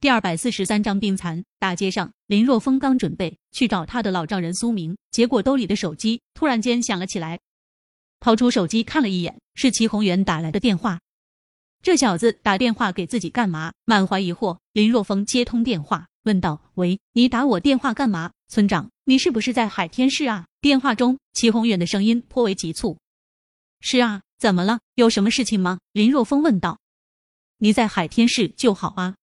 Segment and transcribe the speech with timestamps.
[0.00, 1.44] 第二百四十三章病残。
[1.58, 7.38] 大街上，林若风刚准备去找他的老丈人苏明，结果兜里的手机突然间响了起来。
[8.18, 11.00] 掏出手机看了一眼，是齐宏远打来的电话。
[11.82, 13.74] 这小子打电话给自己干嘛？
[13.84, 18.32] 满怀疑惑，林若风接通电话，问道：“喂，你打我电话干嘛？
[18.48, 22.96] 村长，你是不是在海天市啊？”电话中，齐宏远的声音颇为急促。
[23.80, 24.80] “是啊，怎么了？
[24.94, 26.78] 有什么事情吗？”林若风问道。
[27.60, 29.16] “你在海天市就好啊。”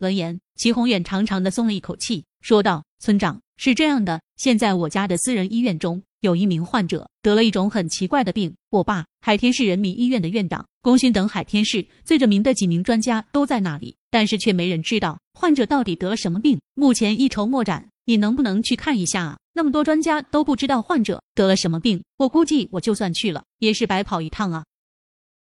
[0.00, 8.54] 闻言，齐宏远长长的松了一口气，说道：“村长，是这样的，现在我家的私人医院中有一名患者得了一种很奇怪的病。
[8.70, 17.86] 我爸，海天市人民医院的院长龚勋等海天市最着名的几名专家都在那里，但是却没人知道患者到底得了什么病，目前一筹莫展。
[18.06, 19.38] 你能不能去看一下啊？
[19.52, 24.64] 那么多专家都不知道患者得了什么病，我估计我就算去了，也是白跑一趟啊。”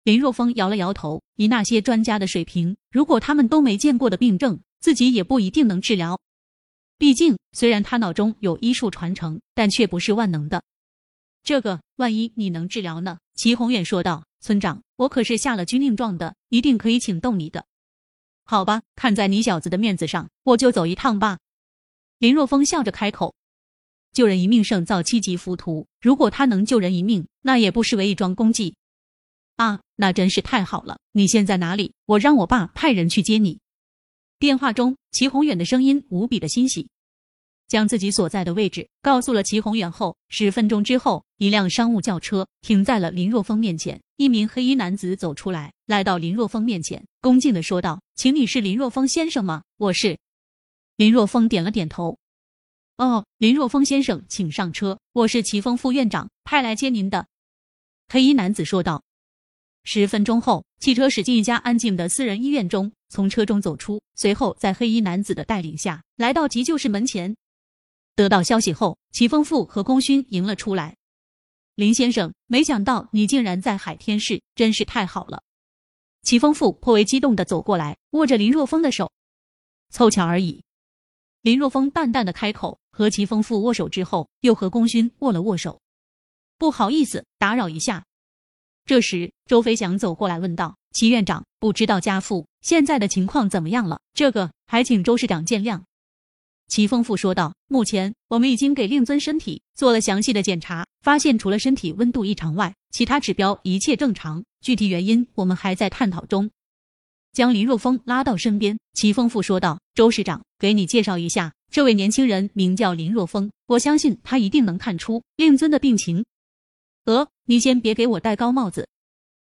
[0.09, 6.19] 林若风摇了摇头，以那些专家的水平，如果他们都没见过的病症，自己也不一定能治疗。
[6.97, 10.63] 毕竟，虽然他脑中有医术传承，但却不是万能的。
[11.43, 13.19] 这个，万一你能治疗呢？
[13.35, 17.67] 齐宏远说道：“村长，我可是下了军令状的，一定可以请动你的。”
[18.45, 21.37] 好吧，看在你小子的面子上，我就走一趟吧。
[22.17, 23.35] 林若风笑着开口
[24.11, 28.73] ：“救人一命胜造七级浮屠，如果他能救人一命，那也不失为一桩功绩。”
[29.59, 30.99] 啊，那真是太好了！
[31.11, 31.91] 你现在哪里？
[32.05, 33.59] 我让我爸派人去接你。
[34.39, 36.87] 电话中，齐宏远的声音无比的欣喜，
[37.67, 44.01] 将自己所在的位置告诉了齐宏远后，十分钟之后，一辆商务轿车停在了林若风面前。
[44.15, 50.17] 一名黑衣男子走出来，来到林若风面前，恭敬的说道：“请你是林若风先生吗？”“我是。”
[50.95, 52.17] 林若风点了点头。
[52.95, 54.97] “哦，林若风先生，请上车。
[55.11, 57.27] 我是齐峰副院长派来接您的。”
[58.07, 59.03] 黑衣男子说道。
[59.83, 67.35] 十分钟后，汽车驶进一家安静的私人医院中，从车中走出，随后在黑衣男子的带领下来到急救室门前。
[68.15, 70.95] 得到消息后，齐丰富和功勋迎了出来。
[71.75, 75.41] 林先生，没想到你竟然在海天市，真是太好了。
[76.21, 79.09] 齐丰富颇为激动的走过来，握着林若风的手。
[79.89, 80.61] 凑巧而已。
[81.41, 85.79] 林若风淡淡的开口，和齐丰富握手之后，又和功勋握了握手。
[86.57, 88.05] 不好意思，打扰一下。
[88.89, 93.99] 这时，周飞翔走过来问道：“齐院长，不知道家父现在的情况怎么样了？
[94.15, 95.81] 这个还请周市长见谅。”
[96.67, 104.43] 齐丰富说道：“目前我们已经给令尊身体做了详细的检查，发现除了身体温度异常外，其他指标一切正常。
[104.59, 106.49] 具体原因我们还在探讨中。”
[107.31, 116.25] 将林若风拉到身边，齐丰富说道：“周市长，给你介绍一下，这位年轻人名叫林若风，我相信他一定能看出令尊的病情。”
[117.05, 118.87] 呃，你先别给我戴高帽子。”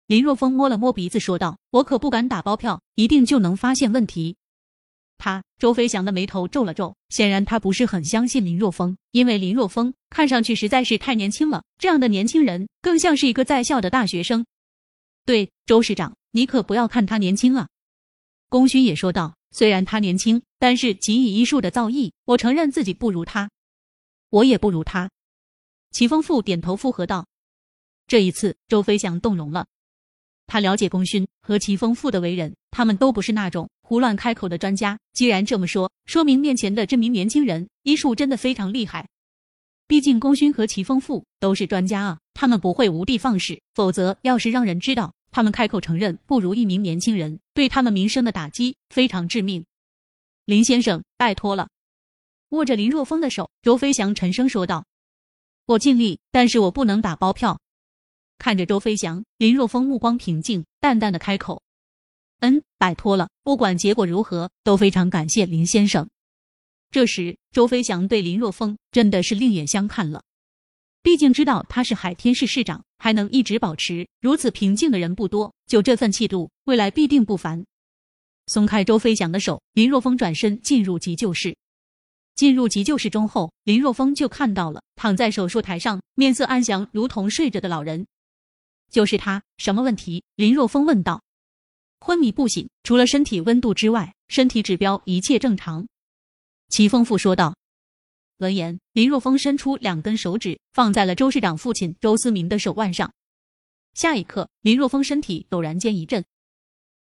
[0.08, 4.36] 林若风摸了摸鼻子说道，“我可不敢打包票，一定就能发现问题。”
[5.18, 14.46] 他周飞翔的眉头皱了皱，显然他不是很相信林若风，因为林若风看上去实在是太年轻了，这样的年轻人更像是一个在校的大学生。
[15.26, 17.70] 对，周市长，你可不要看他年轻啊。”
[18.50, 23.50] 功勋也说道，“虽然他年轻，但是仅以医术的造诣，我承认自己不如他，
[24.30, 25.10] 我也不如他。”
[25.92, 27.28] 齐丰富点头附和道。
[28.12, 29.68] 这一次，周飞翔动容了。
[30.46, 35.00] 他了解功勋和齐丰富的为人，他们都不是那种胡乱开口的专家。
[35.14, 39.08] 既然这么说，说明面前的这名年轻人医术真的非常厉害。
[39.88, 43.62] 毕竟功勋和齐丰富都是专家啊，他们不会无的放矢。
[43.74, 49.64] 否则，要是让人知道他们开口承认不如一名年轻人，对他们名声的打击非常致命。
[50.44, 51.70] 林先生，拜托了。
[52.50, 54.84] 握着林若风的手，周飞翔沉声说道
[55.66, 57.58] ：“我尽力，但是我不能打包票。”
[58.42, 61.62] 看着周飞翔，林若风目光平静，淡淡的开口
[62.42, 63.30] ：“嗯，拜托了。
[63.44, 66.10] 不管结果如何，都非常感谢林先生。”
[66.90, 70.24] 这时，周飞翔对林若风真的是另眼相看了。
[71.04, 75.54] 毕竟知道他是海天市市长，还能一直保持如此平静的人不多。
[75.68, 77.64] 就这份气度，未来必定不凡。
[78.48, 81.56] 松开周飞翔的手，林若风转身进入急救室。
[82.34, 88.08] 进入急救室中后，林若风就看到了躺在手术台上、面色安详如同睡着的老人。
[88.92, 90.24] 就是他，什么问题？
[90.36, 91.24] 林若风问道。
[92.00, 95.88] 昏迷不醒，除了身体温度之外，身体指标一切正常。
[96.68, 97.56] 齐丰富说道。
[98.38, 103.14] 闻言，林若风伸出两根手指，放在了周市长父亲周思明的手腕上。
[103.94, 106.26] 下一刻，林若风身体陡然间一震，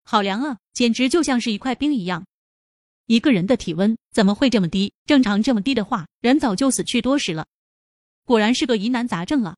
[0.04, 2.26] 好凉啊，简直就像是一块冰一样。
[3.06, 4.92] 一个人的体温怎么会这么低？
[5.06, 7.46] 正常这么低的话，人早就死去多时了。
[8.25, 9.56] 果然是个疑难杂症啊。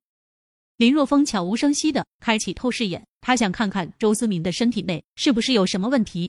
[0.82, 6.28] 林若风悄无声息的开启透视眼，他想看看周思明的身体内是不是有什么问题。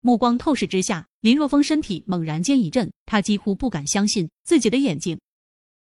[0.00, 5.18] 目光透视之下，林若风身体猛然间一震，他几乎不敢相信自己的眼睛。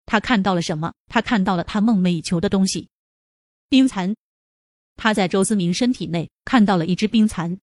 [0.05, 0.93] 他看到了什么？
[1.07, 2.89] 他看到了他梦寐以求的东西——
[3.71, 4.13] 冰蚕。
[4.97, 7.57] 他在周思明身体内看到了一只冰蚕。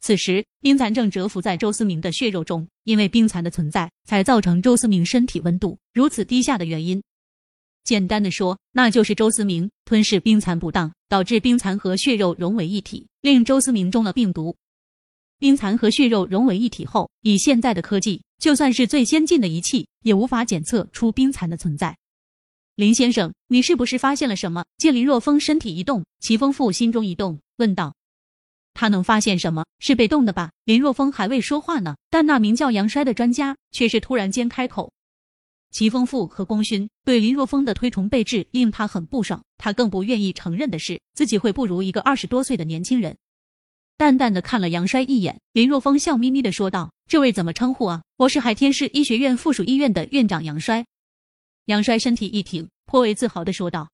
[0.00, 7.02] 此时，冰蚕正蛰伏在周思明的血肉中，因为冰蚕的存在，才造成周思明身体温度如此低下的原因。
[7.86, 14.56] 简单的说，那就是周思明吞噬冰蚕不当，导致冰蚕和血肉融为一体，令周思明中了病毒。
[15.38, 21.96] 冰蚕和血肉融为一体后，以现在的科技，就算是最先进的仪器，也无法检测出冰蚕的存在。
[22.74, 24.64] 林先生，你是不是发现了什么？
[24.78, 27.94] 见林若风身体一动，齐风富心中一动，问道
[28.74, 29.64] ：“他能发现什么？
[29.78, 34.92] 是被动的吧？”林若风还未说话呢，但那名叫杨衰的专家却是突然间开口。
[35.70, 39.44] 齐丰富和功勋对林若风的推崇备至，令他很不爽。
[39.58, 43.16] 他更不愿意承认的是，自己会不如一个二十多岁的年轻人。
[43.98, 48.02] 淡淡的看了杨衰一眼，林若风笑眯眯的说道：“这位怎么称呼啊？
[48.16, 50.86] 我是海天市医学院附属医院的院长杨衰。”
[51.66, 53.90] 杨衰身体一挺，颇为自豪的说道：“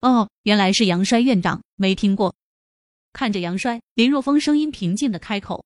[0.00, 2.34] 哦，原来是杨衰院长，没听过。”
[3.12, 5.64] 看着杨衰，林若风声音平静的开口：“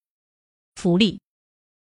[0.77, 1.21] 福利。”